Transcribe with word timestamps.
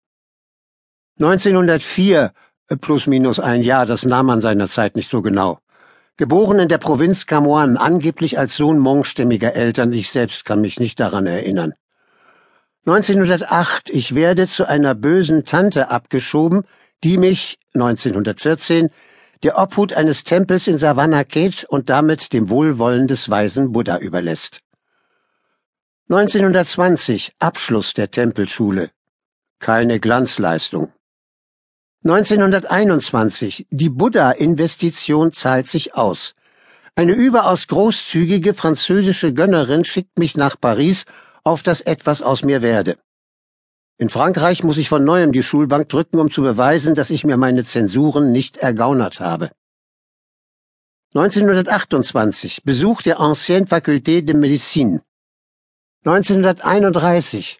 1904 1.20 2.32
plus 2.76 3.06
minus 3.06 3.40
ein 3.40 3.62
Jahr, 3.62 3.86
das 3.86 4.04
nahm 4.04 4.26
man 4.26 4.40
seinerzeit 4.40 4.96
nicht 4.96 5.10
so 5.10 5.22
genau. 5.22 5.58
Geboren 6.16 6.58
in 6.58 6.68
der 6.68 6.78
Provinz 6.78 7.26
Camoan, 7.26 7.76
angeblich 7.76 8.38
als 8.38 8.56
Sohn 8.56 8.78
mongstämmiger 8.78 9.54
Eltern, 9.54 9.92
ich 9.92 10.10
selbst 10.10 10.44
kann 10.44 10.60
mich 10.60 10.80
nicht 10.80 10.98
daran 11.00 11.26
erinnern. 11.26 11.74
1908, 12.86 13.90
ich 13.90 14.14
werde 14.14 14.48
zu 14.48 14.66
einer 14.66 14.94
bösen 14.94 15.44
Tante 15.44 15.90
abgeschoben, 15.90 16.64
die 17.04 17.18
mich 17.18 17.58
1914 17.74 18.90
der 19.42 19.58
Obhut 19.58 19.92
eines 19.92 20.24
Tempels 20.24 20.66
in 20.66 20.78
Savannah 20.78 21.24
Ket 21.24 21.64
und 21.64 21.88
damit 21.88 22.32
dem 22.32 22.50
Wohlwollen 22.50 23.06
des 23.06 23.30
weisen 23.30 23.72
Buddha 23.72 23.98
überlässt. 23.98 24.60
1920 26.10 27.34
Abschluss 27.38 27.94
der 27.94 28.10
Tempelschule. 28.10 28.90
Keine 29.60 30.00
Glanzleistung. 30.00 30.92
1921 32.04 33.66
Die 33.70 33.88
Buddha-Investition 33.88 35.32
zahlt 35.32 35.66
sich 35.66 35.96
aus. 35.96 36.36
Eine 36.94 37.12
überaus 37.12 37.66
großzügige 37.66 38.54
französische 38.54 39.34
Gönnerin 39.34 39.82
schickt 39.82 40.16
mich 40.16 40.36
nach 40.36 40.60
Paris, 40.60 41.06
auf 41.42 41.64
das 41.64 41.80
etwas 41.80 42.22
aus 42.22 42.44
mir 42.44 42.62
werde. 42.62 42.98
In 43.96 44.10
Frankreich 44.10 44.62
muss 44.62 44.76
ich 44.76 44.88
von 44.88 45.02
neuem 45.02 45.32
die 45.32 45.42
Schulbank 45.42 45.88
drücken, 45.88 46.20
um 46.20 46.30
zu 46.30 46.42
beweisen, 46.42 46.94
dass 46.94 47.10
ich 47.10 47.24
mir 47.24 47.36
meine 47.36 47.64
Zensuren 47.64 48.30
nicht 48.30 48.58
ergaunert 48.58 49.18
habe. 49.18 49.50
1928 51.14 52.62
Besuch 52.62 53.02
der 53.02 53.18
Ancienne 53.18 53.66
Faculté 53.66 54.22
de 54.22 54.36
Médecine. 54.36 55.00
1931 56.04 57.58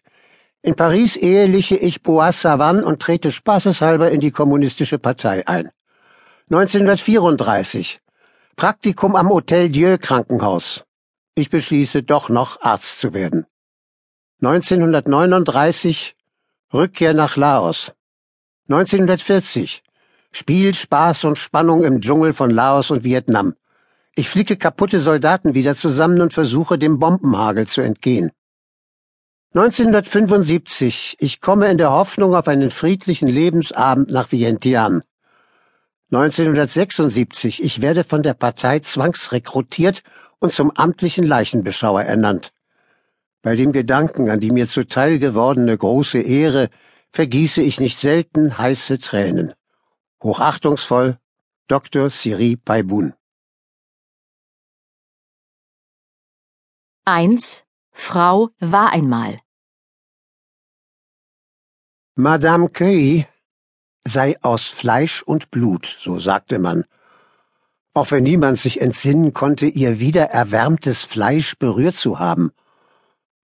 in 0.61 0.75
Paris 0.75 1.15
eheliche 1.15 1.77
ich 1.77 2.03
Boas 2.03 2.41
Savan 2.41 2.83
und 2.83 3.01
trete 3.01 3.31
spaßeshalber 3.31 4.11
in 4.11 4.19
die 4.19 4.31
Kommunistische 4.31 4.99
Partei 4.99 5.47
ein. 5.47 5.69
1934 6.51 7.99
Praktikum 8.55 9.15
am 9.15 9.29
Hotel 9.29 9.69
Dieu 9.69 9.97
Krankenhaus. 9.97 10.83
Ich 11.35 11.49
beschließe 11.49 12.03
doch 12.03 12.27
noch 12.29 12.61
Arzt 12.61 12.99
zu 12.99 13.13
werden. 13.13 13.45
1939 14.41 16.15
Rückkehr 16.73 17.13
nach 17.13 17.37
Laos. 17.37 17.93
1940 18.67 19.81
Spiel, 20.31 20.73
Spaß 20.73 21.23
und 21.23 21.37
Spannung 21.37 21.83
im 21.83 22.01
Dschungel 22.01 22.33
von 22.33 22.51
Laos 22.51 22.91
und 22.91 23.03
Vietnam. 23.03 23.55
Ich 24.13 24.29
flicke 24.29 24.57
kaputte 24.57 24.99
Soldaten 24.99 25.55
wieder 25.55 25.75
zusammen 25.75 26.21
und 26.21 26.33
versuche 26.33 26.77
dem 26.77 26.99
Bombenhagel 26.99 27.65
zu 27.67 27.81
entgehen. 27.81 28.31
1975. 29.55 31.17
Ich 31.19 31.41
komme 31.41 31.69
in 31.69 31.79
der 31.79 31.89
Hoffnung 31.89 32.35
auf 32.35 32.47
einen 32.47 32.69
friedlichen 32.69 33.27
Lebensabend 33.27 34.11
nach 34.11 34.31
Vientiane. 34.31 35.01
1976. 36.11 37.63
Ich 37.63 37.81
werde 37.81 38.03
von 38.03 38.21
der 38.21 38.35
Partei 38.35 38.79
zwangsrekrutiert 38.79 40.03
und 40.37 40.53
zum 40.53 40.69
amtlichen 40.71 41.25
Leichenbeschauer 41.25 42.03
ernannt. 42.03 42.53
Bei 43.41 43.55
dem 43.55 43.71
Gedanken 43.71 44.29
an 44.29 44.39
die 44.39 44.51
mir 44.51 44.67
zuteil 44.67 45.17
gewordene 45.17 45.75
große 45.75 46.19
Ehre 46.19 46.69
vergieße 47.11 47.61
ich 47.63 47.79
nicht 47.79 47.97
selten 47.97 48.57
heiße 48.57 48.99
Tränen. 48.99 49.53
Hochachtungsvoll 50.21 51.17
Dr. 51.67 52.09
Siri 52.11 52.55
Paibun 52.55 53.13
1. 57.05 57.63
Frau 57.91 58.49
war 58.59 58.91
einmal. 58.91 59.39
Madame 62.15 62.69
Cueille 62.69 63.27
sei 64.05 64.35
aus 64.41 64.67
Fleisch 64.67 65.21
und 65.23 65.51
Blut, 65.51 65.97
so 66.01 66.19
sagte 66.19 66.59
man, 66.59 66.85
auch 67.93 68.11
wenn 68.11 68.23
niemand 68.23 68.59
sich 68.59 68.81
entsinnen 68.81 69.33
konnte, 69.33 69.65
ihr 69.65 69.99
wiedererwärmtes 69.99 71.03
Fleisch 71.03 71.57
berührt 71.57 71.95
zu 71.95 72.19
haben 72.19 72.51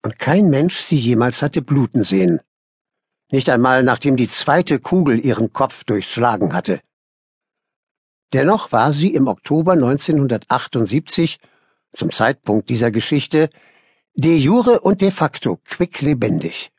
und 0.02 0.18
kein 0.18 0.48
Mensch 0.48 0.80
sie 0.80 0.96
jemals 0.96 1.42
hatte 1.42 1.62
bluten 1.62 2.04
sehen. 2.04 2.40
Nicht 3.30 3.48
einmal 3.48 3.82
nachdem 3.82 4.16
die 4.16 4.28
zweite 4.28 4.78
Kugel 4.80 5.24
ihren 5.24 5.52
Kopf 5.52 5.84
durchschlagen 5.84 6.52
hatte. 6.52 6.80
Dennoch 8.32 8.72
war 8.72 8.92
sie 8.92 9.12
im 9.14 9.26
Oktober 9.26 9.72
1978, 9.72 11.38
zum 11.92 12.12
Zeitpunkt 12.12 12.68
dieser 12.68 12.90
Geschichte, 12.90 13.50
de 14.14 14.36
jure 14.36 14.80
und 14.80 15.00
de 15.00 15.10
facto 15.10 15.58
quicklebendig. 15.64 16.70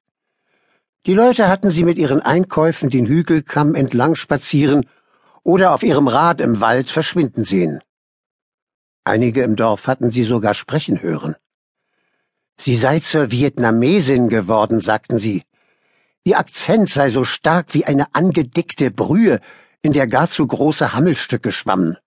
Die 1.05 1.13
Leute 1.13 1.47
hatten 1.47 1.71
sie 1.71 1.83
mit 1.83 1.97
ihren 1.97 2.21
Einkäufen 2.21 2.89
den 2.89 3.07
Hügelkamm 3.07 3.73
entlang 3.73 4.15
spazieren 4.15 4.87
oder 5.43 5.73
auf 5.73 5.81
ihrem 5.81 6.07
Rad 6.07 6.41
im 6.41 6.61
Wald 6.61 6.91
verschwinden 6.91 7.43
sehen. 7.43 7.81
Einige 9.03 9.41
im 9.41 9.55
Dorf 9.55 9.87
hatten 9.87 10.11
sie 10.11 10.23
sogar 10.23 10.53
sprechen 10.53 11.01
hören. 11.01 11.35
Sie 12.57 12.75
sei 12.75 12.99
zur 12.99 13.31
Vietnamesin 13.31 14.29
geworden, 14.29 14.79
sagten 14.79 15.17
sie. 15.17 15.43
Ihr 16.23 16.37
Akzent 16.37 16.89
sei 16.89 17.09
so 17.09 17.23
stark 17.23 17.73
wie 17.73 17.85
eine 17.85 18.13
angedickte 18.13 18.91
Brühe, 18.91 19.39
in 19.81 19.93
der 19.93 20.05
gar 20.05 20.27
zu 20.27 20.45
große 20.45 20.93
Hammelstücke 20.93 21.51
schwammen. 21.51 21.97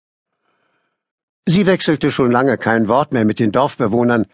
Sie 1.45 1.65
wechselte 1.65 2.11
schon 2.11 2.31
lange 2.31 2.57
kein 2.57 2.87
Wort 2.87 3.11
mehr 3.11 3.25
mit 3.25 3.39
den 3.39 3.51
Dorfbewohnern, 3.51 4.25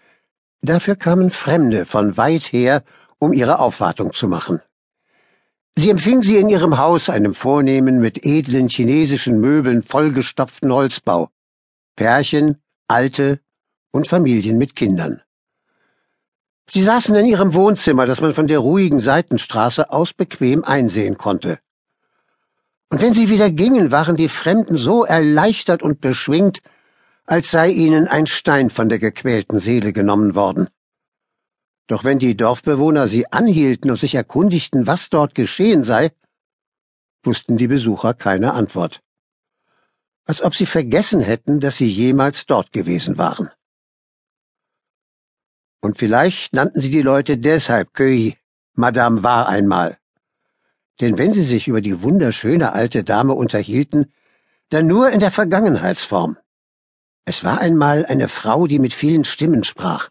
dafür 0.61 0.95
kamen 0.95 1.29
Fremde 1.29 1.85
von 1.85 2.17
weit 2.17 2.51
her, 2.51 2.83
um 3.19 3.33
ihre 3.33 3.59
Aufwartung 3.59 4.13
zu 4.13 4.27
machen. 4.27 4.61
Sie 5.77 5.89
empfing 5.89 6.21
sie 6.21 6.37
in 6.37 6.49
ihrem 6.49 6.77
Haus, 6.77 7.09
einem 7.09 7.33
vornehmen, 7.33 7.99
mit 7.99 8.25
edlen 8.25 8.67
chinesischen 8.67 9.39
Möbeln 9.39 9.83
vollgestopften 9.83 10.71
Holzbau. 10.71 11.29
Pärchen, 11.95 12.61
Alte 12.87 13.39
und 13.91 14.07
Familien 14.07 14.57
mit 14.57 14.75
Kindern. 14.75 15.21
Sie 16.69 16.83
saßen 16.83 17.15
in 17.15 17.25
ihrem 17.25 17.53
Wohnzimmer, 17.53 18.05
das 18.05 18.21
man 18.21 18.33
von 18.33 18.47
der 18.47 18.59
ruhigen 18.59 18.99
Seitenstraße 18.99 19.91
aus 19.91 20.13
bequem 20.13 20.63
einsehen 20.63 21.17
konnte. 21.17 21.59
Und 22.89 23.01
wenn 23.01 23.13
sie 23.13 23.29
wieder 23.29 23.49
gingen, 23.49 23.91
waren 23.91 24.17
die 24.17 24.29
Fremden 24.29 24.77
so 24.77 25.05
erleichtert 25.05 25.81
und 25.81 26.01
beschwingt, 26.01 26.61
als 27.31 27.49
sei 27.49 27.69
ihnen 27.69 28.09
ein 28.09 28.27
Stein 28.27 28.69
von 28.69 28.89
der 28.89 28.99
gequälten 28.99 29.59
Seele 29.59 29.93
genommen 29.93 30.35
worden. 30.35 30.67
Doch 31.87 32.03
wenn 32.03 32.19
die 32.19 32.35
Dorfbewohner 32.35 33.07
sie 33.07 33.25
anhielten 33.31 33.89
und 33.89 34.01
sich 34.01 34.15
erkundigten, 34.15 34.85
was 34.85 35.09
dort 35.09 35.33
geschehen 35.33 35.85
sei, 35.85 36.11
wussten 37.23 37.55
die 37.55 37.67
Besucher 37.67 38.13
keine 38.13 38.51
Antwort. 38.51 38.99
Als 40.25 40.41
ob 40.41 40.55
sie 40.55 40.65
vergessen 40.65 41.21
hätten, 41.21 41.61
dass 41.61 41.77
sie 41.77 41.87
jemals 41.87 42.47
dort 42.47 42.73
gewesen 42.73 43.17
waren. 43.17 43.49
Und 45.79 45.97
vielleicht 45.99 46.53
nannten 46.53 46.81
sie 46.81 46.91
die 46.91 47.01
Leute 47.01 47.37
deshalb 47.37 47.93
Köi, 47.93 48.35
Madame 48.73 49.23
war 49.23 49.47
einmal. 49.47 49.97
Denn 50.99 51.17
wenn 51.17 51.31
sie 51.31 51.45
sich 51.45 51.69
über 51.69 51.79
die 51.79 52.01
wunderschöne 52.01 52.73
alte 52.73 53.05
Dame 53.05 53.35
unterhielten, 53.35 54.11
dann 54.67 54.85
nur 54.85 55.11
in 55.11 55.21
der 55.21 55.31
Vergangenheitsform. 55.31 56.37
Es 57.25 57.43
war 57.43 57.59
einmal 57.59 58.05
eine 58.05 58.29
Frau, 58.29 58.67
die 58.67 58.79
mit 58.79 58.93
vielen 58.93 59.23
Stimmen 59.23 59.63
sprach. 59.63 60.09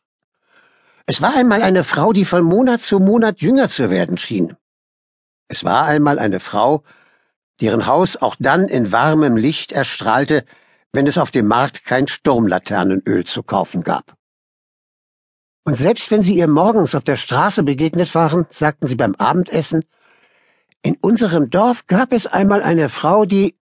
Es 1.07 1.21
war 1.21 1.35
einmal 1.35 1.63
eine 1.63 1.83
Frau, 1.83 2.13
die 2.13 2.25
von 2.25 2.45
Monat 2.45 2.81
zu 2.81 3.01
Monat 3.01 3.41
jünger 3.41 3.69
zu 3.69 3.91
werden 3.91 4.17
schien. 4.17 4.57
Es 5.49 5.65
war 5.65 5.87
einmal 5.87 6.21
eine 6.21 6.39
Frau, 6.39 6.85
deren 7.61 7.87
Haus 7.87 8.17
auch 8.17 8.37
dann 8.39 8.69
in 8.69 8.93
warmem 8.93 9.37
Licht 9.37 9.73
erstrahlte, 9.73 10.45
wenn 10.93 11.07
es 11.07 11.19
auf 11.19 11.31
dem 11.31 11.47
Markt 11.47 11.85
kein 11.85 12.07
Sturmlaternenöl 12.07 13.25
zu 13.25 13.43
kaufen 13.43 13.83
gab. 13.83 14.15
Und 15.65 15.75
selbst 15.75 16.11
wenn 16.11 16.23
sie 16.23 16.37
ihr 16.37 16.49
morgens 16.49 16.95
auf 16.95 17.05
der 17.05 17.17
Straße 17.17 17.63
begegnet 17.65 18.15
waren, 18.15 18.47
sagten 18.51 18.87
sie 18.87 18.97
beim 18.97 19.15
Abendessen, 19.17 19.85
in 20.83 20.97
unserem 21.03 21.51
Dorf 21.51 21.87
gab 21.87 22.13
es 22.13 22.27
einmal 22.27 22.63
eine 22.63 22.89
Frau, 22.89 23.27
die 23.27 23.60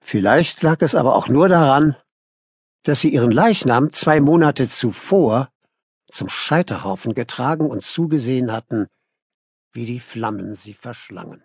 Vielleicht 0.00 0.62
lag 0.62 0.80
es 0.80 0.94
aber 0.94 1.14
auch 1.14 1.28
nur 1.28 1.48
daran, 1.48 1.96
dass 2.84 3.00
sie 3.00 3.12
ihren 3.12 3.30
Leichnam 3.30 3.92
zwei 3.92 4.20
Monate 4.20 4.68
zuvor 4.68 5.50
zum 6.10 6.28
Scheiterhaufen 6.28 7.14
getragen 7.14 7.70
und 7.70 7.82
zugesehen 7.82 8.52
hatten, 8.52 8.86
wie 9.72 9.84
die 9.84 10.00
Flammen 10.00 10.54
sie 10.54 10.74
verschlangen. 10.74 11.44